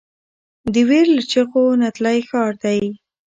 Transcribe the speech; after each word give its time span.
د 0.73 0.75
ویر 0.89 1.07
له 1.17 1.23
چیغو 1.31 1.63
نتلی 1.81 2.17
ښار 2.29 2.53
دی 2.63 2.81